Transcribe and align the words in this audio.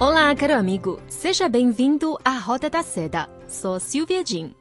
Olá, 0.00 0.34
caro 0.34 0.54
amigo. 0.54 0.98
Seja 1.08 1.46
bem-vindo 1.46 2.18
à 2.24 2.38
Roda 2.38 2.70
da 2.70 2.82
Seda. 2.82 3.28
Sou 3.46 3.78
Silvia 3.78 4.24
Jin. 4.24 4.54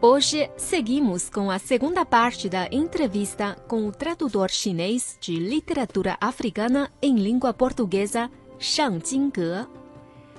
Hoje 0.00 0.48
seguimos 0.56 1.28
com 1.28 1.50
a 1.50 1.58
segunda 1.58 2.06
parte 2.06 2.48
da 2.48 2.68
entrevista 2.70 3.56
com 3.66 3.88
o 3.88 3.90
tradutor 3.90 4.48
chinês 4.48 5.18
de 5.20 5.34
literatura 5.34 6.16
africana 6.20 6.92
em 7.02 7.16
língua 7.16 7.52
portuguesa, 7.52 8.30
Shang 8.56 9.04
Jingge. 9.04 9.66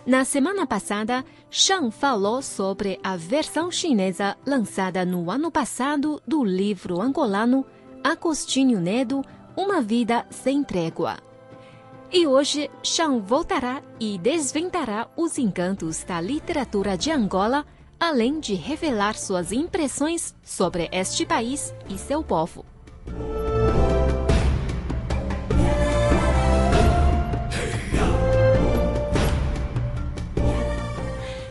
Na 0.05 0.23
semana 0.23 0.65
passada, 0.65 1.25
Shang 1.51 1.91
falou 1.91 2.41
sobre 2.41 2.97
a 3.03 3.17
versão 3.17 3.69
chinesa 3.69 4.37
lançada 4.47 5.03
no 5.03 5.29
ano 5.29 5.51
passado 5.51 6.21
do 6.25 6.45
livro 6.45 7.01
angolano 7.01 7.65
Agostinho 8.01 8.79
Nedo, 8.79 9.21
Uma 9.57 9.81
Vida 9.81 10.25
Sem 10.29 10.63
Trégua. 10.63 11.28
E 12.11 12.25
hoje, 12.25 12.71
Shang 12.81 13.21
voltará 13.21 13.83
e 13.99 14.17
desventará 14.17 15.07
os 15.15 15.37
encantos 15.37 16.03
da 16.03 16.19
literatura 16.19 16.97
de 16.97 17.11
Angola, 17.11 17.63
além 17.99 18.39
de 18.39 18.55
revelar 18.55 19.15
suas 19.15 19.51
impressões 19.51 20.33
sobre 20.43 20.89
este 20.91 21.23
país 21.23 21.71
e 21.87 21.99
seu 21.99 22.23
povo. 22.23 22.65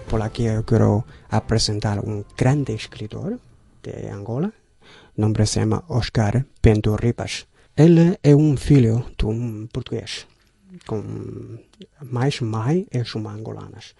Por 0.08 0.20
aqui 0.22 0.46
eu 0.46 0.64
quero 0.64 1.04
apresentar 1.30 2.00
um 2.00 2.24
grande 2.36 2.74
escritor 2.74 3.38
de 3.80 4.08
Angola. 4.08 4.52
O 5.16 5.20
nome 5.20 5.46
se 5.46 5.60
chama 5.60 5.84
Oscar 5.88 6.44
Bento 6.60 6.96
Ribas. 6.96 7.46
Ele 7.76 8.18
é 8.24 8.34
um 8.34 8.56
filho 8.56 9.04
de 9.16 9.24
um 9.24 9.68
português, 9.68 10.26
com 10.86 11.58
mais 12.02 12.40
mãe 12.40 12.86
e 12.92 12.98
angolanas. 13.28 13.94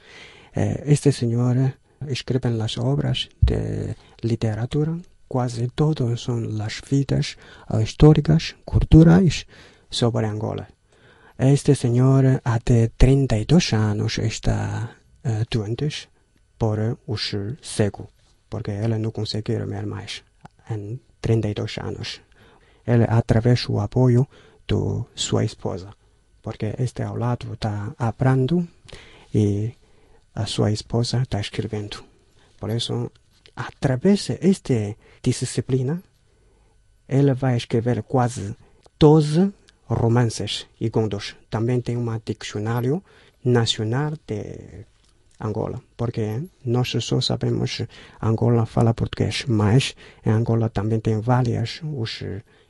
Este 0.84 1.12
senhor 1.12 1.74
escreve 2.08 2.48
as 2.62 2.78
obras 2.78 3.28
de 3.42 3.94
literatura, 4.22 4.98
quase 5.28 5.68
todas 5.74 6.22
são 6.22 6.38
as 6.62 6.80
vidas 6.88 7.36
históricas, 7.82 8.54
culturais 8.64 9.46
sobre 9.90 10.26
Angola. 10.26 10.66
Este 11.38 11.74
senhor, 11.74 12.40
até 12.44 12.88
32 12.98 13.72
anos, 13.72 14.18
está 14.18 14.90
uh, 15.24 15.44
doente 15.48 16.08
por 16.58 16.98
os 17.06 17.32
cego, 17.62 18.08
porque 18.50 18.72
ele 18.72 18.98
não 18.98 19.12
consegue 19.12 19.56
ver 19.56 19.86
mais 19.86 20.24
em 20.68 20.98
32 21.20 21.78
anos. 21.78 22.20
Ele, 22.84 23.04
através 23.08 23.66
do 23.66 23.78
apoio 23.78 24.26
de 24.66 25.04
sua 25.14 25.44
esposa, 25.44 25.90
porque 26.48 26.74
este 26.78 27.02
ao 27.02 27.14
lado 27.14 27.52
está 27.52 27.94
aprendendo 27.98 28.66
e 29.34 29.70
a 30.34 30.46
sua 30.46 30.70
esposa 30.72 31.20
está 31.20 31.38
escrevendo. 31.38 31.98
Por 32.58 32.70
isso, 32.70 33.12
através 33.54 34.28
desta 34.28 34.96
disciplina, 35.22 36.02
ele 37.06 37.34
vai 37.34 37.54
escrever 37.54 38.02
quase 38.04 38.56
12 38.98 39.52
romances 39.88 40.66
e 40.80 40.88
contos. 40.88 41.36
Também 41.50 41.82
tem 41.82 41.98
um 41.98 42.18
dicionário 42.24 43.04
nacional 43.44 44.12
de 44.26 44.86
Angola, 45.38 45.82
porque 45.98 46.44
nós 46.64 46.88
só 47.00 47.20
sabemos 47.20 47.82
Angola 48.22 48.64
fala 48.64 48.94
português, 48.94 49.44
mas 49.46 49.94
em 50.24 50.30
Angola 50.30 50.70
também 50.70 50.98
tem 50.98 51.20
vários 51.20 51.82
os 51.84 52.22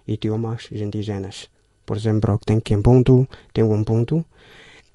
idiomas 0.05 0.69
indígenas. 0.73 1.49
Por 1.89 1.97
exemplo, 1.97 2.39
tem 2.47 2.61
Kimbundu, 2.61 3.27
tem 3.55 3.65
Ubuntu. 3.65 4.17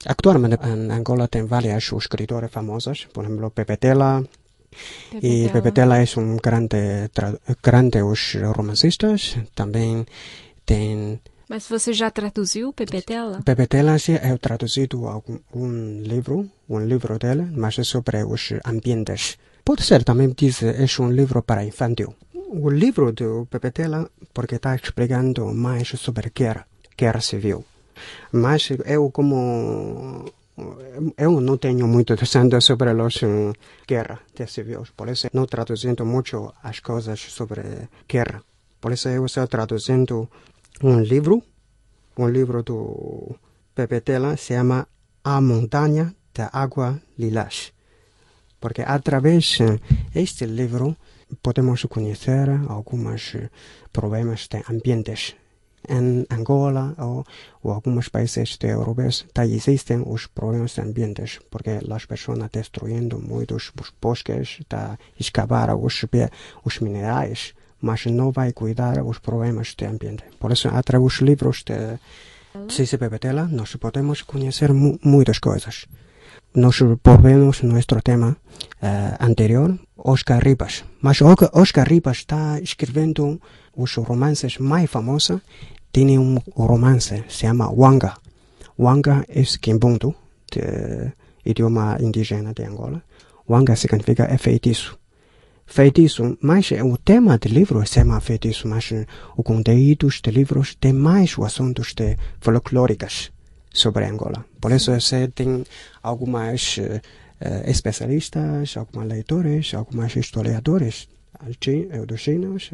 Atualmente 0.05 0.57
em 0.71 0.91
Angola 0.91 1.27
tem 1.27 1.45
vários 1.53 1.85
escritores 1.91 2.51
famosos, 2.51 3.07
por 3.13 3.23
exemplo, 3.25 3.49
Pepe 3.57 3.77
Tela, 3.77 4.09
e 5.27 5.49
Pepe 5.53 5.71
Tela 5.71 5.95
é 5.97 6.05
um 6.17 6.37
grande, 6.37 7.09
grande 7.67 7.99
os 8.03 8.21
romancistas. 8.57 9.37
Também 9.55 10.05
tem 10.65 11.19
mas 11.49 11.67
você 11.67 11.93
já 11.93 12.09
traduziu 12.09 12.73
Pepe 12.73 13.01
Tela? 13.01 13.41
Pepe 13.43 13.67
Tela, 13.67 13.99
sim, 13.99 14.17
eu 14.23 14.37
traduzido 14.39 15.05
algum, 15.07 15.37
um 15.53 16.01
livro, 16.01 16.49
um 16.69 16.79
livro 16.79 17.19
dele, 17.19 17.45
mas 17.51 17.77
é 17.77 17.83
sobre 17.83 18.23
os 18.23 18.53
ambientes. 18.65 19.37
Pode 19.63 19.83
ser 19.83 20.03
também 20.03 20.29
dizer 20.29 20.73
é 20.81 21.01
um 21.01 21.11
livro 21.11 21.43
para 21.43 21.63
infantil. 21.63 22.15
O 22.33 22.69
livro 22.69 23.11
do 23.11 23.45
Pepe 23.51 23.71
Tela, 23.71 24.09
porque 24.33 24.55
está 24.55 24.75
explicando 24.75 25.53
mais 25.53 25.89
sobre 25.89 26.31
guerra, 26.33 26.65
guerra 26.97 27.21
civil. 27.21 27.65
Mas 28.31 28.69
eu 28.85 29.11
como 29.11 30.25
eu 31.17 31.41
não 31.41 31.57
tenho 31.57 31.87
muito 31.87 32.15
docente 32.15 32.61
sobre 32.61 32.91
as 32.91 33.21
guerra 33.87 34.19
de 34.35 34.45
civil, 34.47 34.83
por 34.95 35.09
isso 35.09 35.27
não 35.33 35.45
traduzindo 35.45 36.05
muito 36.05 36.53
as 36.63 36.79
coisas 36.79 37.19
sobre 37.19 37.89
guerra. 38.07 38.43
Por 38.79 38.91
isso 38.91 39.09
eu 39.09 39.25
estou 39.25 39.47
traduzindo 39.47 40.29
um 40.83 40.99
livro, 40.99 41.41
um 42.17 42.27
livro 42.27 42.61
do 42.61 43.35
Pepe 43.73 44.01
Tela, 44.01 44.37
se 44.37 44.53
chama 44.53 44.87
A 45.23 45.41
Montanha 45.41 46.13
da 46.33 46.49
Água 46.53 47.01
Lilás. 47.17 47.73
Porque 48.59 48.83
através 48.85 49.57
deste 50.13 50.45
livro 50.45 50.95
podemos 51.41 51.83
conhecer 51.85 52.49
alguns 52.69 53.35
problemas 53.91 54.47
de 54.47 54.63
ambientes. 54.69 55.35
Em 55.89 56.25
Angola 56.29 56.95
ou, 56.97 57.25
ou 57.61 57.71
alguns 57.71 58.07
países 58.09 58.57
europeus 58.61 59.25
tá, 59.33 59.45
existem 59.45 60.01
os 60.05 60.27
problemas 60.27 60.71
de 60.75 60.81
ambientes, 60.81 61.39
porque 61.51 61.71
as 61.91 62.05
pessoas 62.05 62.39
destruindo 62.51 63.19
muitos 63.19 63.71
os 63.79 63.91
bosques, 64.01 64.61
tá, 64.69 64.97
escavar 65.19 65.75
os, 65.75 66.05
os 66.63 66.79
minerais, 66.79 67.53
mas 67.81 68.05
não 68.05 68.31
vai 68.31 68.53
cuidar 68.53 69.03
os 69.03 69.19
problemas 69.19 69.75
do 69.75 69.85
ambiente. 69.85 70.23
Por 70.39 70.51
isso, 70.51 70.69
através 70.69 71.03
dos 71.03 71.21
livros 71.21 71.63
de 71.63 71.99
Cici 72.69 72.97
Pepetela, 72.97 73.47
nós 73.51 73.75
podemos 73.75 74.21
conhecer 74.21 74.71
mu 74.71 74.97
muitas 75.03 75.39
coisas. 75.39 75.85
Nós 76.55 76.79
volvemos 77.03 77.63
nosso 77.63 78.01
tema 78.03 78.37
uh, 78.81 79.17
anterior, 79.19 79.77
Oscar 79.97 80.39
Ribas. 80.43 80.83
Mas 81.01 81.19
Oscar 81.21 81.87
Ribas 81.87 82.17
está 82.17 82.59
escrevendo 82.59 83.41
os 83.75 83.95
romances 83.95 84.57
mais 84.59 84.89
famosos. 84.89 85.41
Tem 85.91 86.17
um 86.19 86.39
romance, 86.55 87.23
se 87.27 87.47
chama 87.47 87.71
Wanga. 87.71 88.13
Wanga 88.77 89.25
é 89.29 89.43
Kimbundu, 89.61 90.13
de 90.51 91.11
idioma 91.45 91.97
indígena 91.99 92.53
de 92.53 92.63
Angola. 92.63 93.01
Wanga 93.49 93.75
significa 93.75 94.23
é 94.25 94.37
feitiço 94.37 94.97
feitiço, 95.65 96.37
mas 96.41 96.71
o 96.71 96.97
tema 96.97 97.37
do 97.37 97.47
livro 97.47 97.85
se 97.85 97.95
chama 97.95 98.19
feitiço, 98.19 98.67
mas 98.67 98.91
o 99.35 99.43
conteúdo 99.43 100.07
do 100.23 100.29
livro 100.29 100.61
tem 100.79 100.93
mais 100.93 101.35
assuntos 101.39 101.93
de 101.93 102.17
folclóricos 102.39 103.31
sobre 103.73 104.05
Angola. 104.05 104.45
Por 104.61 104.71
isso, 104.71 104.91
você 104.91 105.27
tem 105.27 105.65
algumas 106.01 106.77
uh, 106.77 107.01
especialistas, 107.65 108.77
alguns 108.77 109.07
leitores, 109.07 109.73
alguns 109.73 110.15
historiadores 110.15 111.09
dos 112.07 112.21
chinos 112.21 112.71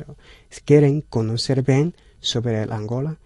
que 0.49 0.61
querem 0.61 1.03
conhecer 1.09 1.63
bem 1.63 1.93
sobre 2.21 2.57
Angola. 2.69 3.17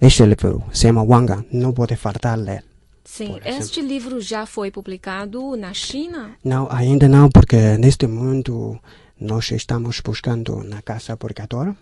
Este 0.00 0.26
livro 0.26 0.64
se 0.72 0.88
chama 0.88 1.04
Wanga, 1.04 1.44
não 1.52 1.72
pode 1.72 1.96
faltar 1.96 2.38
ler. 2.38 2.64
Sim, 3.04 3.38
este 3.44 3.82
livro 3.82 4.20
já 4.20 4.46
foi 4.46 4.70
publicado 4.70 5.56
na 5.56 5.72
China? 5.74 6.36
Não, 6.42 6.66
ainda 6.70 7.06
não, 7.06 7.28
porque 7.28 7.76
neste 7.78 8.06
momento 8.06 8.80
nós 9.20 9.50
estamos 9.52 10.00
buscando 10.00 10.64
na 10.64 10.82
Casa 10.82 11.16
Publicadora 11.16 11.76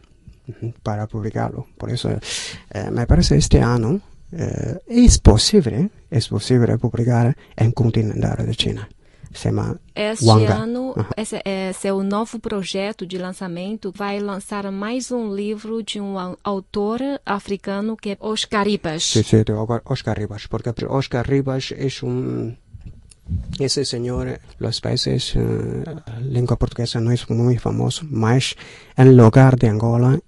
para 0.82 1.06
publicá-lo. 1.06 1.68
Por 1.78 1.90
isso, 1.90 2.08
eh, 2.70 2.90
me 2.90 3.06
parece 3.06 3.36
este 3.36 3.58
ano 3.58 4.00
eh, 4.32 4.80
é 4.88 5.18
possível, 5.22 5.90
é 6.10 6.20
possível 6.20 6.78
publicar 6.78 7.36
em 7.58 7.70
continental 7.70 8.36
da 8.46 8.52
China. 8.52 8.88
chama 9.34 9.80
Este 9.94 10.26
Wanga. 10.26 10.54
ano, 10.54 10.94
esse 11.16 11.40
é 11.44 11.72
seu 11.72 12.02
novo 12.02 12.38
projeto 12.38 13.06
de 13.06 13.16
lançamento. 13.16 13.90
Vai 13.96 14.20
lançar 14.20 14.70
mais 14.70 15.10
um 15.10 15.34
livro 15.34 15.82
de 15.82 15.98
um 16.00 16.18
au- 16.18 16.36
autor 16.44 17.00
africano 17.24 17.96
que 17.96 18.10
é 18.10 18.16
Oscar 18.20 18.66
Ribas. 18.66 19.02
Sí, 19.04 19.22
de 19.22 19.52
Oscar- 19.86 20.18
Ribas, 20.18 20.46
porque 20.46 20.70
Oscar 20.86 21.26
Ribas 21.26 21.72
es 21.76 22.02
un... 22.02 22.58
Ese 23.58 23.84
señor, 23.86 24.38
los 24.58 24.80
países, 24.80 25.34
lengua 26.20 26.56
portuguesa 26.58 27.00
no 27.00 27.10
es 27.12 27.28
muy 27.30 27.56
famoso, 27.56 28.04
mas 28.10 28.54
en 28.96 29.06
el 29.08 29.16
lugar 29.16 29.56
de 29.56 29.68
Angola 29.68 30.18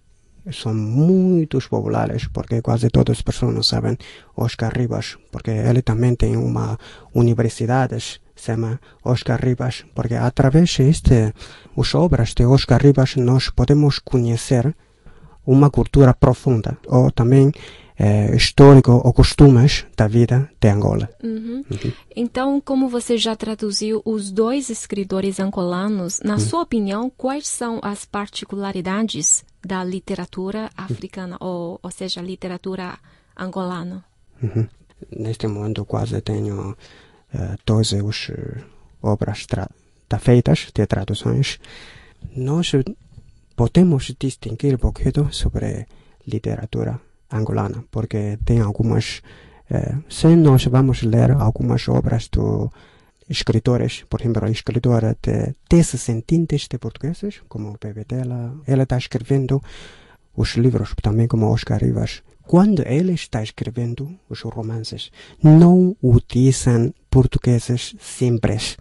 son 0.51 0.79
muy 0.79 1.47
populares, 1.47 2.29
porque 2.33 2.63
casi 2.63 2.89
todas 2.89 3.09
las 3.17 3.23
personas 3.23 3.67
saben 3.67 3.99
Oscar 4.35 4.77
Ribas, 4.77 5.19
porque 5.31 5.69
él 5.69 5.83
también 5.83 6.17
tiene 6.17 6.37
una 6.37 6.79
universidad, 7.13 7.91
se 7.91 8.53
llama 8.53 8.81
Oscar 9.03 9.43
Ribas, 9.43 9.87
porque 9.95 10.17
a 10.17 10.31
través 10.31 10.77
de 10.77 10.91
este, 10.91 11.35
las 11.77 11.95
obras 11.95 12.35
de 12.35 12.47
Oscar 12.47 12.83
Ribas 12.83 13.17
nos 13.17 13.51
podemos 13.51 14.01
conocer 14.01 14.75
uma 15.47 15.71
cultura 15.71 16.15
profunda 16.15 16.79
ou 16.87 17.11
também 17.11 17.53
eh, 17.99 18.35
histórico 18.35 18.93
ou 18.93 19.13
costumes 19.13 19.87
da 19.97 20.09
vida 20.09 20.51
de 20.61 20.69
Angola. 20.69 21.09
Uhum. 21.23 21.63
Então, 22.17 22.61
como 22.61 22.89
você 22.89 23.17
já 23.17 23.37
traduziu 23.37 24.03
os 24.05 24.33
dois 24.33 24.71
escritores 24.71 25.39
angolanos, 25.39 26.21
na 26.25 26.39
sua 26.39 26.63
opinião, 26.63 27.11
quais 27.17 27.47
são 27.47 27.79
as 27.83 28.05
particularidades 28.05 29.45
da 29.65 29.83
literatura 29.85 30.71
africana, 30.77 31.37
ou, 31.41 31.79
ou 31.83 31.91
seja, 31.91 32.21
literatura 32.21 32.99
angolana? 33.37 34.05
Uhum. 34.43 34.67
Neste 35.17 35.47
momento 35.47 35.85
quase 35.85 36.21
tenho 36.21 36.77
eh, 37.33 37.57
todas 37.65 37.93
as 37.93 38.31
obras 39.03 39.47
tá 40.09 40.19
feitas 40.19 40.71
de 40.75 40.87
traduções. 40.87 41.59
Nós 42.37 42.73
podemos 43.57 44.15
distinguir 44.19 44.75
um 44.75 44.79
pouquinho 44.79 45.33
sobre 45.33 45.87
literatura 46.27 47.01
angolana, 47.31 47.85
porque 47.91 48.39
tem 48.45 48.61
algumas, 48.61 49.23
eh, 49.71 49.97
se 50.09 50.37
nós 50.37 50.65
vamos 50.67 51.03
ler 51.03 51.33
algumas 51.33 51.89
obras 51.89 52.29
do 52.29 52.71
escritores, 53.29 54.05
por 54.09 54.21
exemplo, 54.21 54.45
a 54.45 54.51
escritora 54.51 55.17
de 55.23 55.55
descendentes 55.69 56.69
de 56.69 56.79
portugueses, 56.79 57.43
como 57.49 57.79
Pepe 57.79 58.05
Tela, 58.05 58.55
ela 58.67 58.83
está 58.83 58.99
escrevendo 58.99 59.63
os 60.37 60.57
livros, 60.57 60.95
também 61.03 61.29
como 61.29 61.51
Oscar 61.51 61.83
Rivas. 61.83 62.23
Quando 62.43 62.83
ele 62.87 63.13
está 63.13 63.43
escrevendo 63.43 64.19
os 64.29 64.43
romances, 64.43 65.11
não 65.43 65.97
utilizam 66.03 66.93
portugueses 67.09 67.95
simples, 67.99 68.77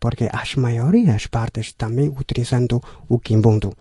porque 0.00 0.28
as 0.32 0.56
maiorias 0.56 1.26
partes 1.26 1.72
também 1.72 2.08
utilizando 2.08 2.82
o 3.08 3.18
quimbundo, 3.18 3.72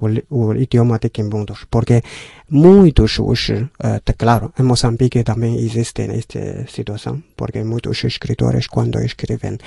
o, 0.00 0.06
o 0.30 0.54
idioma 0.54 0.98
de 0.98 1.10
quimbundos, 1.10 1.66
porque 1.70 2.02
muitos 2.48 3.18
os, 3.18 3.50
eh, 3.50 4.00
de- 4.04 4.14
claro, 4.14 4.52
em 4.58 4.62
Moçambique 4.62 5.22
também 5.22 5.56
existe 5.58 6.02
esta 6.02 6.66
situação, 6.68 7.22
porque 7.36 7.62
muitos 7.64 8.02
escritores 8.04 8.66
quando 8.66 8.98
escrevem 9.00 9.58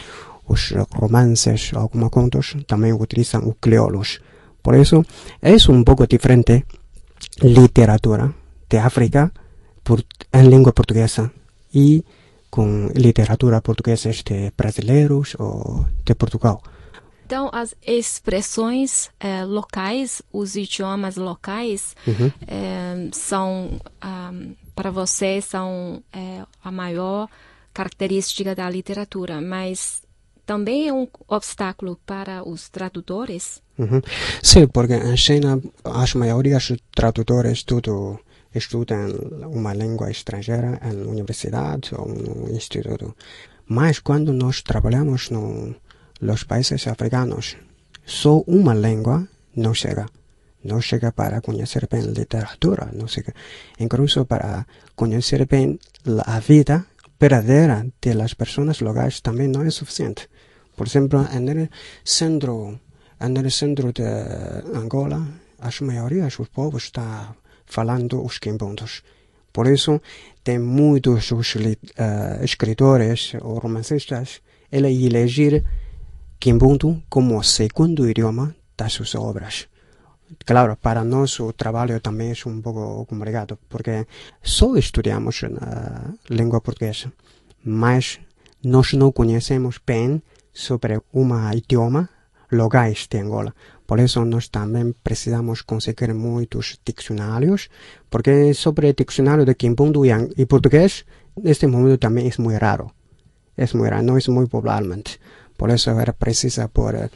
os 0.47 0.73
romances, 0.95 1.71
alguns 1.73 2.09
contos, 2.09 2.55
também 2.67 2.93
utilizam 2.93 3.41
o 3.47 3.53
crioulos. 3.55 4.19
Por 4.61 4.75
isso, 4.75 5.05
é 5.41 5.55
um 5.69 5.83
pouco 5.83 6.07
diferente 6.07 6.65
literatura 7.41 8.33
de 8.69 8.77
África 8.77 9.31
por, 9.83 10.03
em 10.33 10.47
língua 10.49 10.73
portuguesa 10.73 11.31
e 11.73 12.03
com 12.49 12.87
literatura 12.95 13.61
portuguesa 13.61 14.11
de 14.11 14.51
brasileiros 14.57 15.35
ou 15.39 15.85
de 16.05 16.13
Portugal. 16.15 16.61
Então, 17.25 17.49
as 17.53 17.73
expressões 17.85 19.09
eh, 19.19 19.45
locais, 19.45 20.21
os 20.31 20.55
idiomas 20.55 21.15
locais, 21.15 21.95
eh, 22.47 23.09
são, 23.11 23.79
ah, 24.01 24.31
para 24.75 24.91
você, 24.91 25.41
são 25.41 26.03
eh, 26.11 26.43
a 26.63 26.71
maior 26.71 27.29
característica 27.73 28.53
da 28.53 28.69
literatura, 28.69 29.41
mas 29.41 30.03
também 30.45 30.89
é 30.89 30.93
um 30.93 31.07
obstáculo 31.27 31.97
para 32.05 32.47
os 32.47 32.69
tradutores. 32.69 33.61
Uhum. 33.77 34.01
Sim, 34.41 34.67
porque 34.67 34.93
em 34.93 35.17
China 35.17 35.61
as 35.83 36.13
maiorias 36.13 36.69
dos 36.69 36.79
tradutores 36.93 37.63
tudo 37.63 38.19
estudam 38.53 39.07
uma 39.51 39.73
língua 39.73 40.11
estrangeira 40.11 40.79
em 40.83 41.07
universidade 41.07 41.95
ou 41.95 42.07
no 42.07 42.51
instituto. 42.51 43.15
Mas 43.65 43.99
quando 43.99 44.31
nós 44.31 44.61
trabalhamos 44.61 45.29
no, 45.29 45.75
nos 46.21 46.43
países 46.43 46.87
africanos, 46.87 47.57
só 48.05 48.39
uma 48.47 48.73
língua 48.73 49.27
não 49.55 49.73
chega. 49.73 50.05
Não 50.63 50.79
chega 50.79 51.11
para 51.11 51.41
conhecer 51.41 51.87
bem 51.91 52.01
literatura, 52.01 52.89
não 52.93 53.07
chega. 53.07 53.33
Incluso 53.79 54.25
para 54.25 54.65
conhecer 54.95 55.45
bem 55.45 55.77
a 56.25 56.39
vida 56.39 56.85
verdadeira 57.19 57.85
das 58.01 58.33
pessoas 58.33 58.79
locais 58.79 59.19
também 59.19 59.47
não 59.47 59.61
é 59.61 59.69
suficiente. 59.69 60.29
Por 60.75 60.87
exemplo, 60.87 61.19
no 61.19 61.69
centro, 62.03 62.79
no 63.19 63.51
centro 63.51 63.91
de 63.91 64.03
Angola, 64.73 65.27
as 65.59 65.79
maiorias 65.81 66.37
dos 66.37 66.47
povos 66.47 66.83
estão 66.83 67.35
falando 67.65 68.23
os 68.23 68.39
quimbundos. 68.39 69.03
Por 69.51 69.67
isso, 69.67 70.01
tem 70.43 70.59
muitos 70.59 71.31
os, 71.31 71.55
li- 71.55 71.77
eh, 71.95 72.39
escritores 72.43 73.33
ou 73.41 73.59
romancistas, 73.59 74.41
ele 74.71 75.05
elegir 75.05 75.63
quimbundo 76.39 77.01
como 77.09 77.43
segundo 77.43 78.09
idioma 78.09 78.55
das 78.77 78.93
suas 78.93 79.15
obras. 79.15 79.67
Claro, 80.45 80.75
para 80.77 81.03
nós 81.03 81.39
o 81.39 81.53
trabalho 81.53 81.99
também 81.99 82.31
é 82.31 82.49
um 82.49 82.61
pouco 82.61 83.05
complicado, 83.05 83.57
porque 83.69 84.07
só 84.41 84.75
estudamos 84.75 85.43
a 85.43 86.11
língua 86.29 86.59
portuguesa, 86.59 87.11
mas 87.63 88.19
nós 88.63 88.93
não 88.93 89.11
conhecemos 89.11 89.79
bem 89.85 90.21
sobre 90.53 90.99
um 91.13 91.51
idioma 91.51 92.09
locais 92.51 93.07
de 93.09 93.19
Angola. 93.19 93.53
Por 93.85 93.99
isso, 93.99 94.23
nós 94.25 94.47
também 94.47 94.93
precisamos 95.03 95.61
conseguir 95.61 96.13
muitos 96.13 96.79
dicionários, 96.85 97.69
porque 98.09 98.53
sobre 98.53 98.93
dicionário 98.93 99.45
de 99.45 99.55
Quimbundo 99.55 100.03
e 100.05 100.45
português, 100.45 101.05
neste 101.41 101.67
momento 101.67 101.99
também 101.99 102.27
é 102.27 102.41
muito 102.41 102.61
raro. 102.61 102.91
É 103.57 103.65
muito 103.73 103.91
raro, 103.91 104.03
não 104.03 104.17
é 104.17 104.21
muito 104.29 104.49
popularmente. 104.49 105.19
Por 105.63 105.71
isso, 105.71 105.91
era 105.91 106.11
precisa 106.11 106.67
por, 106.67 106.93
eh, 106.93 107.09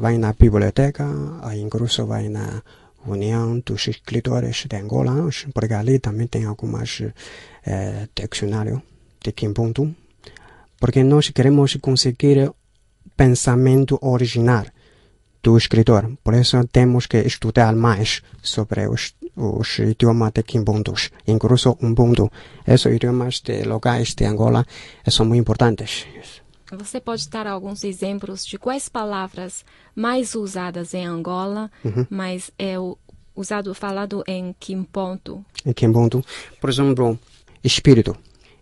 vai 0.00 0.16
na 0.16 0.32
biblioteca, 0.32 1.04
ou 1.44 1.52
incluso 1.52 2.06
vai 2.06 2.30
na 2.30 2.64
União 3.04 3.60
dos 3.60 3.86
Escritores 3.86 4.64
de 4.64 4.76
Angola, 4.80 5.28
porque 5.52 5.74
ali 5.74 5.98
também 5.98 6.26
tem 6.26 6.46
algumas 6.46 7.02
eh, 7.66 8.08
dicionários 8.14 8.80
de 9.22 9.32
Quimbundo, 9.32 9.94
porque 10.80 11.04
nós 11.04 11.28
queremos 11.36 11.76
conseguir 11.82 12.50
pensamento 13.14 13.98
original 14.00 14.64
do 15.42 15.58
escritor. 15.58 16.16
Por 16.22 16.32
isso 16.32 16.64
temos 16.72 17.06
que 17.06 17.18
estudar 17.18 17.76
mais 17.76 18.22
sobre 18.40 18.88
os, 18.88 19.14
os 19.36 19.78
idiomas 19.80 20.32
de 20.32 20.42
Kimbundos, 20.44 21.10
incluso 21.26 21.76
Ubuntu. 21.82 22.32
Esses 22.66 22.90
idiomas 22.90 23.42
de 23.42 23.64
locais 23.64 24.14
de 24.14 24.24
Angola 24.24 24.64
eh, 25.04 25.10
são 25.10 25.26
muito 25.26 25.40
importantes. 25.40 26.06
Você 26.78 27.00
pode 27.00 27.28
dar 27.28 27.46
alguns 27.46 27.84
exemplos 27.84 28.46
de 28.46 28.58
quais 28.58 28.88
palavras 28.88 29.64
mais 29.94 30.34
usadas 30.34 30.94
em 30.94 31.04
Angola, 31.04 31.70
mas 32.08 32.50
é 32.58 32.76
usado 33.36 33.74
falado 33.74 34.24
em 34.26 34.54
Quimponto? 34.58 35.44
Em 35.66 35.72
Kimbundu, 35.72 36.24
por 36.60 36.70
exemplo, 36.70 37.18
espírito. 37.62 38.16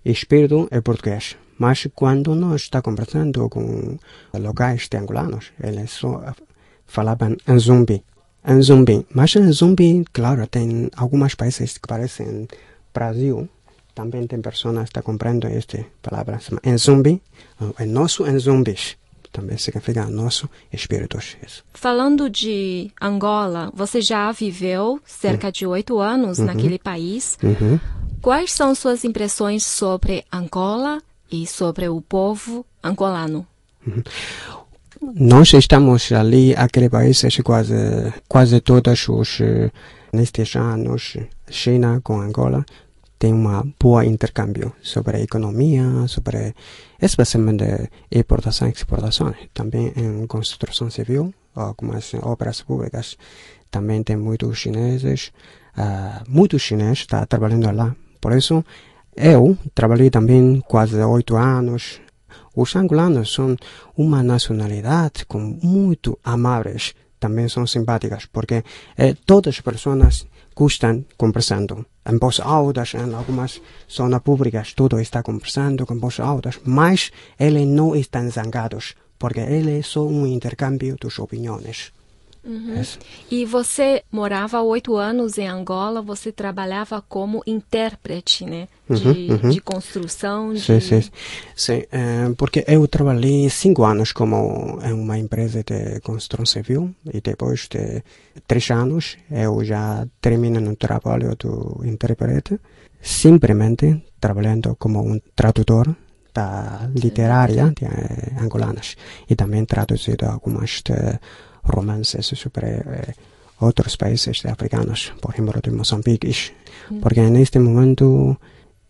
Espírito 0.04 0.66
é 0.70 0.80
português. 0.80 1.36
Mas 1.56 1.86
quando 1.94 2.34
nós 2.34 2.62
está 2.62 2.82
conversando 2.82 3.48
com 3.48 3.96
locais 4.34 4.88
de 4.88 4.96
angolanos, 4.96 5.52
eles 5.62 5.90
só 5.90 6.34
falavam 6.86 7.36
em 7.46 7.58
zumbi. 7.58 8.02
Em 8.44 8.60
zumbi. 8.62 9.06
Mas 9.14 9.36
em 9.36 9.52
zumbi, 9.52 10.04
claro, 10.12 10.46
tem 10.46 10.90
alguns 10.96 11.34
países 11.34 11.78
que 11.78 11.86
parecem 11.86 12.48
Brasil. 12.92 13.48
Também 14.00 14.26
tem 14.26 14.40
pessoas 14.40 14.75
que 14.78 14.85
estão 14.85 15.02
compreendendo 15.02 15.54
esta 15.54 15.85
palavra. 16.00 16.40
Em 16.64 16.78
zumbi, 16.78 17.21
é 17.78 17.85
nosso 17.85 18.26
em 18.26 18.38
zumbis. 18.38 18.97
Também 19.30 19.59
significa 19.59 20.07
nosso 20.07 20.49
espíritos. 20.73 21.37
Isso. 21.47 21.62
Falando 21.75 22.30
de 22.30 22.90
Angola, 22.99 23.71
você 23.75 24.00
já 24.00 24.33
viveu 24.33 24.99
cerca 25.04 25.52
de 25.52 25.66
oito 25.66 25.99
anos 25.99 26.38
naquele 26.38 26.78
país. 26.78 27.38
Uhum. 27.42 27.78
Quais 28.23 28.52
são 28.52 28.75
suas 28.75 29.04
impressões 29.04 29.64
sobre 29.66 30.25
Angola 30.33 31.02
e 31.30 31.47
sobre 31.47 31.87
o 31.87 32.00
povo 32.00 32.64
angolano? 32.83 33.47
Nós 35.14 35.52
estamos 35.52 36.11
ali, 36.11 36.54
aquele 36.57 36.88
país, 36.88 37.23
quase, 37.45 37.75
quase 38.26 38.61
todos 38.62 39.09
os, 39.09 39.40
eh, 39.42 39.71
nestes 40.11 40.57
anos, 40.57 41.19
China 41.50 42.00
com 42.02 42.21
Angola, 42.21 42.64
tem 43.20 43.34
uma 43.34 43.62
boa 43.78 44.02
intercâmbio 44.02 44.72
sobre 44.82 45.18
a 45.18 45.20
economia, 45.20 45.84
sobre 46.08 46.54
especialmente 46.98 47.90
importação 48.10 48.66
e 48.66 48.72
exportação. 48.72 49.34
Também 49.52 49.92
em 49.94 50.26
construção 50.26 50.88
civil, 50.88 51.30
algumas 51.54 52.14
obras 52.14 52.62
públicas, 52.62 53.18
também 53.70 54.02
tem 54.02 54.16
muitos 54.16 54.56
chineses, 54.56 55.32
uh, 55.76 56.24
muitos 56.26 56.62
chineses 56.62 57.00
estão 57.00 57.26
trabalhando 57.26 57.70
lá. 57.70 57.94
Por 58.22 58.32
isso, 58.32 58.64
eu 59.14 59.54
trabalhei 59.74 60.08
também 60.08 60.62
quase 60.66 60.98
oito 61.02 61.36
anos. 61.36 62.00
Os 62.56 62.74
angolanos 62.74 63.34
são 63.34 63.54
uma 63.98 64.22
nacionalidade 64.22 65.26
com 65.26 65.40
muito 65.62 66.18
amáveis, 66.24 66.94
também 67.18 67.50
são 67.50 67.66
simpáticas, 67.66 68.24
porque 68.24 68.64
eh, 68.96 69.14
todas 69.26 69.56
as 69.56 69.60
pessoas 69.60 70.26
gostam 70.60 71.06
conversando 71.16 71.86
em 72.04 72.18
voz 72.18 72.38
altas, 72.38 72.92
em 72.92 73.14
algumas 73.14 73.62
zonas 73.90 74.20
públicas, 74.20 74.74
tudo 74.74 75.00
está 75.00 75.22
conversando 75.22 75.86
com 75.86 75.98
voz 75.98 76.20
altas, 76.20 76.60
mas 76.64 77.10
eles 77.38 77.66
não 77.66 77.96
estão 77.96 78.28
zangados, 78.30 78.94
porque 79.18 79.40
ele 79.40 79.78
é 79.78 79.82
só 79.82 80.06
um 80.06 80.26
intercâmbio 80.26 80.96
de 81.00 81.20
opiniões. 81.20 81.92
Uhum. 82.42 82.82
E 83.30 83.44
você 83.44 84.02
morava 84.11 84.62
oito 84.62 84.97
anos 84.97 85.37
em 85.37 85.47
Angola, 85.47 86.00
você 86.00 86.32
trabalhava 86.32 87.02
como 87.06 87.42
intérprete, 87.47 88.47
né? 88.47 88.66
De, 88.88 89.09
uhum, 89.09 89.40
uhum. 89.42 89.50
de 89.50 89.61
construção. 89.61 90.52
De... 90.52 90.61
Sim, 90.61 90.80
sim. 90.80 91.02
sim 91.54 91.85
é, 91.92 92.32
porque 92.37 92.64
eu 92.66 92.87
trabalhei 92.88 93.49
cinco 93.50 93.85
anos 93.85 94.12
como 94.12 94.78
em 94.82 94.92
uma 94.92 95.18
empresa 95.18 95.62
de 95.62 96.00
construção 96.00 96.47
civil 96.47 96.94
e 97.12 97.20
depois 97.20 97.68
de 97.68 98.02
três 98.47 98.70
anos 98.70 99.18
eu 99.30 99.62
já 99.62 100.06
termino 100.20 100.61
no 100.61 100.75
trabalho 100.75 101.37
do 101.37 101.82
intérprete, 101.85 102.59
simplesmente 103.00 104.02
trabalhando 104.18 104.75
como 104.76 105.00
um 105.00 105.20
tradutor 105.37 105.94
da 106.32 106.88
literária 106.94 107.73
de 107.76 107.85
eh, 107.85 108.40
angolanas 108.40 108.97
e 109.28 109.35
também 109.35 109.64
traduzido 109.64 110.26
algumas 110.26 110.82
de 110.82 111.18
romances 111.70 112.26
sobre 112.26 112.78
eh, 112.78 113.14
otros 113.58 113.96
países 113.96 114.44
africanos, 114.46 115.12
por 115.20 115.34
ejemplo 115.34 115.60
de 115.60 115.70
Mozambique, 115.70 116.34
mm. 116.90 117.00
porque 117.00 117.20
en 117.20 117.36
este 117.36 117.58
momento 117.58 118.40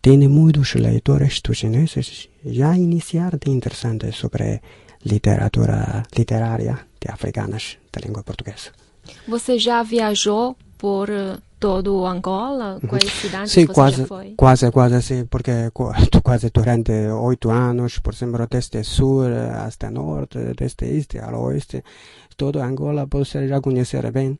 tiene 0.01 0.27
muchos 0.27 0.75
leitores 0.75 1.41
chineses 1.41 2.29
ya 2.43 2.75
iniciar 2.75 3.39
de 3.39 3.51
interesantes 3.51 4.15
sobre 4.15 4.61
literatura 5.03 6.03
literária 6.15 6.87
de 6.99 7.11
africanas 7.11 7.77
de 7.91 8.01
língua 8.01 8.23
portuguesa. 8.23 8.71
Você 9.27 9.57
já 9.57 9.83
viajou 9.83 10.55
por 10.77 11.09
eh, 11.09 11.37
todo 11.61 12.07
Angola? 12.07 12.79
Quais 12.89 13.05
cidades 13.21 13.51
Sim, 13.51 13.67
você 13.67 13.73
quase, 13.73 13.97
já 13.97 14.07
foi? 14.07 14.33
quase, 14.35 14.71
quase, 14.71 15.01
sim, 15.03 15.25
porque 15.27 15.69
quase 16.23 16.49
durante 16.49 16.91
oito 16.91 17.51
anos, 17.51 17.99
por 17.99 18.13
exemplo, 18.13 18.47
desde 18.49 18.83
sul 18.83 19.27
até 19.67 19.91
norte, 19.91 20.39
desde 20.57 20.85
este 20.97 21.19
ao 21.19 21.43
oeste, 21.43 21.83
todo 22.35 22.59
Angola 22.59 23.05
você 23.05 23.47
já 23.47 23.61
conhecer 23.61 24.11
bem. 24.11 24.39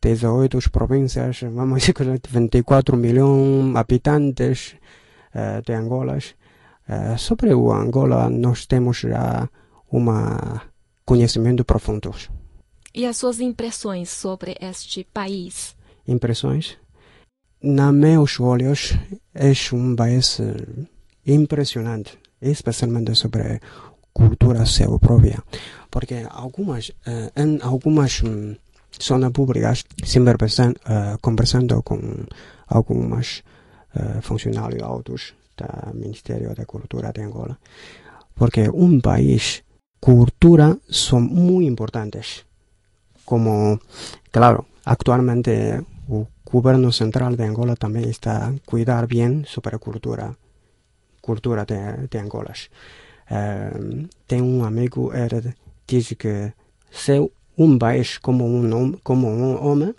18 0.00 0.70
províncias, 0.70 1.42
vamos 1.42 1.82
dizer, 1.82 2.20
24 2.28 2.96
milhões 3.04 3.72
de 3.72 3.78
habitantes 3.78 4.74
uh, 5.34 5.62
de 5.64 5.72
Angola. 5.74 6.18
Uh, 6.88 7.16
sobre 7.16 7.54
o 7.54 7.72
Angola, 7.72 8.28
nós 8.28 8.66
temos 8.66 8.98
já 8.98 9.48
um 9.92 10.04
conhecimento 11.04 11.64
profundo. 11.64 12.12
E 12.94 13.06
as 13.06 13.16
suas 13.16 13.40
impressões 13.40 14.10
sobre 14.10 14.56
este 14.60 15.04
país? 15.04 15.76
Impressões? 16.06 16.78
Na 17.62 17.92
meus 17.92 18.40
olhos, 18.40 18.94
é 19.34 19.52
um 19.72 19.94
país 19.94 20.40
impressionante, 21.24 22.18
especialmente 22.40 23.14
sobre 23.14 23.60
cultura 24.12 24.66
seu 24.66 24.98
própria, 24.98 25.42
porque 25.90 26.26
algumas, 26.28 26.88
uh, 27.06 27.30
em 27.36 27.58
algumas 27.62 28.22
um, 28.22 28.54
zonas 29.00 29.32
públicas, 29.32 29.84
sempre 30.04 30.34
uh, 30.34 31.18
conversando 31.20 31.82
com 31.82 31.98
algumas 32.68 33.42
funcionários 34.22 34.82
altos 34.82 35.34
do 35.54 35.94
Ministério 35.94 36.54
da 36.54 36.64
Cultura 36.64 37.12
de 37.12 37.20
Angola, 37.20 37.58
porque 38.34 38.70
um 38.70 39.00
país, 39.00 39.62
cultura 40.00 40.78
são 40.90 41.20
muito 41.20 41.68
importantes, 41.68 42.46
como, 43.26 43.78
claro, 44.30 44.64
actualmente 44.86 45.84
o 46.12 46.26
governo 46.44 46.92
central 46.92 47.34
de 47.36 47.44
Angola 47.44 47.74
também 47.76 48.10
está 48.10 48.52
cuidar 48.66 49.06
bem 49.06 49.44
sobre 49.46 49.78
cultura, 49.78 50.36
cultura 51.22 51.64
de, 51.64 52.08
de 52.10 52.18
Angola. 52.18 52.52
Uh, 53.30 54.08
tem 54.26 54.42
um 54.42 54.62
amigo, 54.62 55.10
ele 55.14 55.54
diz 55.86 56.12
que 56.18 56.52
se 56.90 57.30
um 57.56 57.78
país 57.78 58.18
como 58.18 58.44
um, 58.44 58.92
como 59.02 59.26
um 59.26 59.64
homem, 59.66 59.94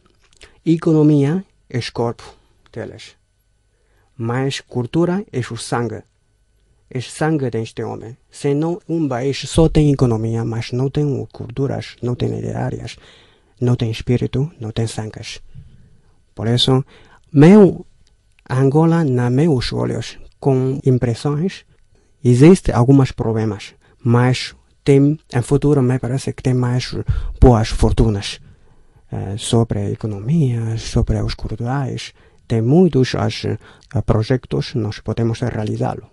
economia 0.63 1.43
é 1.67 1.79
o 1.79 1.91
corpo 1.91 2.23
deles. 2.71 3.15
Mas 4.15 4.61
cultura 4.61 5.25
é 5.31 5.39
o 5.39 5.57
sangue. 5.57 6.03
É 6.91 7.01
sangue 7.01 7.49
deste 7.49 7.81
homem. 7.83 8.15
Se 8.29 8.53
não, 8.53 8.79
um 8.87 9.07
país 9.07 9.37
só 9.49 9.67
tem 9.67 9.91
economia, 9.91 10.45
mas 10.45 10.71
não 10.71 10.91
tem 10.91 11.25
culturas, 11.31 11.95
não 12.03 12.13
tem 12.13 12.29
literárias, 12.29 12.97
não 13.59 13.75
tem 13.75 13.89
espírito, 13.89 14.51
não 14.59 14.69
tem 14.69 14.85
sangue. 14.85 15.41
Por 16.35 16.47
isso, 16.47 16.83
meu 17.31 17.85
Angola, 18.49 19.03
na 19.03 19.29
meus 19.29 19.71
olhos, 19.71 20.17
com 20.39 20.79
impressões, 20.85 21.65
Existem 22.25 22.73
alguns 22.73 23.11
problemas, 23.11 23.75
mas 24.01 24.55
tem, 24.81 25.19
em 25.33 25.41
futuro 25.41 25.81
me 25.81 25.99
parece 25.99 26.31
que 26.31 26.41
tem 26.41 26.53
mais 26.53 26.95
boas 27.39 27.67
fortunas 27.67 28.39
eh, 29.11 29.35
sobre 29.37 29.79
a 29.79 29.89
economia, 29.89 30.77
sobre 30.77 31.21
os 31.21 31.33
culturais. 31.33 32.13
Tem 32.47 32.61
muitos 32.61 33.13
as, 33.15 33.43
uh, 33.43 34.01
projetos, 34.05 34.73
nós 34.75 34.99
podemos 34.99 35.41
realizá-lo. 35.41 36.12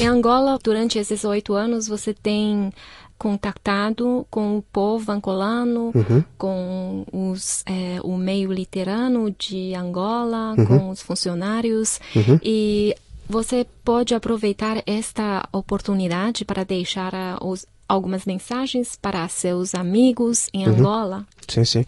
Em 0.00 0.06
Angola, 0.06 0.58
durante 0.62 0.98
esses 0.98 1.24
oito 1.24 1.54
anos, 1.54 1.88
você 1.88 2.12
tem 2.14 2.72
contactado 3.18 4.26
com 4.30 4.58
o 4.58 4.62
povo 4.62 5.10
angolano, 5.10 5.90
uhum. 5.94 6.24
com 6.36 7.04
os, 7.12 7.64
é, 7.66 7.98
o 8.02 8.16
meio 8.16 8.52
literano 8.52 9.34
de 9.38 9.74
Angola, 9.74 10.54
uhum. 10.56 10.66
com 10.66 10.90
os 10.90 11.00
funcionários. 11.00 11.98
Uhum. 12.14 12.38
E 12.42 12.94
você 13.28 13.66
pode 13.84 14.14
aproveitar 14.14 14.82
esta 14.86 15.48
oportunidade 15.52 16.44
para 16.44 16.64
deixar 16.64 17.12
uh, 17.14 17.46
os, 17.46 17.66
algumas 17.88 18.24
mensagens 18.24 18.96
para 19.00 19.26
seus 19.28 19.74
amigos 19.74 20.48
em 20.52 20.66
uhum. 20.66 20.74
Angola? 20.74 21.26
Sim, 21.48 21.64
sim. 21.64 21.84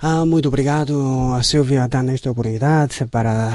Ah, 0.00 0.24
muito 0.24 0.46
obrigado 0.46 1.34
a 1.34 1.42
Silvia 1.42 1.88
dar 1.88 2.06
esta 2.08 2.30
oportunidade 2.30 3.04
para 3.10 3.50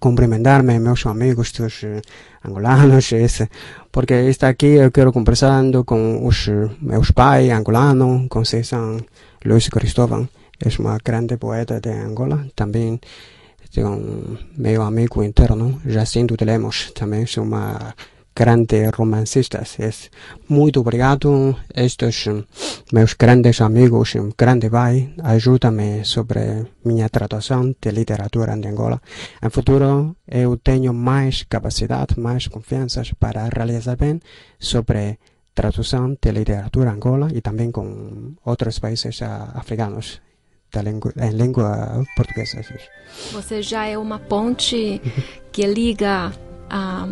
cumprimentar-me 0.00 0.78
meus 0.78 1.04
amigos 1.04 1.52
dos 1.52 1.82
uh, 1.82 2.00
angolanos, 2.42 3.12
esse, 3.12 3.46
porque 3.92 4.14
está 4.30 4.48
aqui 4.48 4.80
eu 4.80 4.90
quero 4.90 5.12
conversando 5.12 5.84
com 5.84 6.26
os 6.26 6.48
meus 6.80 7.10
pais 7.10 7.50
angolanos, 7.50 8.26
César 8.48 9.04
Luiz 9.44 9.68
Cristóvão, 9.68 10.26
é 10.64 10.68
uma 10.80 10.96
grande 10.96 11.36
poeta 11.36 11.78
de 11.78 11.90
Angola, 11.90 12.46
também 12.56 12.98
tem 13.70 13.84
um 13.84 14.38
meu 14.56 14.80
amigo 14.80 15.22
interno, 15.22 15.78
Jacinto 15.84 16.38
de 16.38 16.44
Lemos, 16.46 16.90
também 16.92 17.26
são 17.26 17.44
uma 17.44 17.94
grande 18.34 18.90
romancistas. 18.90 19.78
É 19.78 19.90
muito 20.48 20.80
obrigado 20.80 21.56
estes 21.74 22.28
meus 22.92 23.14
grandes 23.14 23.60
amigos, 23.60 24.14
um 24.16 24.30
grande 24.36 24.68
pai, 24.70 25.12
ajuda-me 25.22 26.04
sobre 26.04 26.66
minha 26.84 27.08
tradução 27.08 27.74
de 27.80 27.90
literatura 27.90 28.54
em 28.54 28.66
Angola. 28.66 29.00
Em 29.42 29.50
futuro 29.50 30.16
eu 30.26 30.56
tenho 30.56 30.92
mais 30.92 31.44
capacidade, 31.44 32.18
mais 32.18 32.46
confiança 32.48 33.02
para 33.18 33.48
realizar 33.48 33.96
bem 33.96 34.20
sobre 34.58 35.18
tradução 35.54 36.16
de 36.20 36.30
literatura 36.32 36.90
Angola 36.90 37.28
e 37.34 37.40
também 37.40 37.70
com 37.70 38.34
outros 38.44 38.78
países 38.78 39.20
africanos 39.54 40.20
língua, 40.80 41.12
em 41.20 41.30
língua 41.30 42.02
portuguesa. 42.16 42.64
Você 43.32 43.60
já 43.60 43.84
é 43.86 43.98
uma 43.98 44.18
ponte 44.18 45.00
que 45.52 45.66
liga 45.66 46.32
a 46.70 47.06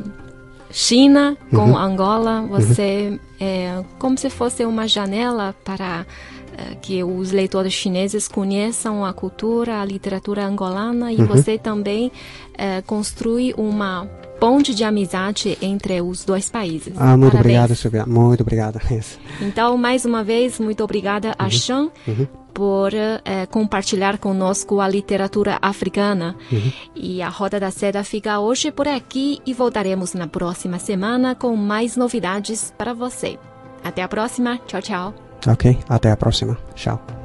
China 0.71 1.37
com 1.51 1.71
uhum. 1.71 1.79
Angola. 1.79 2.43
Você 2.43 3.11
uhum. 3.11 3.19
é 3.41 3.85
como 3.99 4.17
se 4.17 4.31
fosse 4.31 4.65
uma 4.65 4.87
janela 4.87 5.55
para 5.65 6.07
uh, 6.53 6.77
que 6.81 7.03
os 7.03 7.33
leitores 7.33 7.73
chineses 7.73 8.29
conheçam 8.29 9.05
a 9.05 9.13
cultura, 9.13 9.81
a 9.81 9.85
literatura 9.85 10.47
angolana 10.47 11.13
e 11.13 11.17
uhum. 11.17 11.27
você 11.27 11.59
também 11.59 12.09
uh, 12.09 12.83
construi 12.87 13.55
uma 13.57 14.09
ponte 14.41 14.75
de 14.75 14.83
amizade 14.83 15.59
entre 15.61 16.01
os 16.01 16.25
dois 16.25 16.49
países. 16.49 16.95
Ah, 16.97 17.17
muito 17.17 17.33
Parabéns. 17.33 17.41
obrigado, 17.41 17.77
Silvia. 17.77 18.07
Muito 18.07 18.41
obrigada. 18.41 18.81
Então, 19.43 19.77
mais 19.77 20.05
uma 20.05 20.23
vez, 20.23 20.59
muito 20.59 20.85
obrigada 20.85 21.35
a 21.39 21.49
Chan. 21.49 21.91
Uhum. 22.51 22.55
por 22.55 22.95
eh, 22.95 23.47
compartilhar 23.51 24.19
conosco 24.19 24.81
a 24.81 24.89
literatura 24.89 25.59
africana. 25.63 26.37
E 26.95 27.23
a 27.23 27.29
Roda 27.29 27.59
da 27.59 27.71
Seda 27.71 28.05
fica 28.05 28.39
hoje 28.41 28.71
por 28.71 28.87
aqui 28.89 29.39
e 29.47 29.55
voltaremos 29.55 30.15
na 30.15 30.27
próxima 30.27 30.79
semana 30.79 31.35
com 31.35 31.57
mais 31.57 31.97
novidades 31.97 32.73
para 32.77 32.93
você. 32.93 33.39
Até 33.83 34.03
a 34.03 34.09
próxima. 34.09 34.59
Tchau, 34.67 34.83
tchau. 34.83 35.15
Ok, 35.47 35.79
até 35.89 36.11
a 36.11 36.17
próxima. 36.17 36.59
Tchau. 36.75 37.20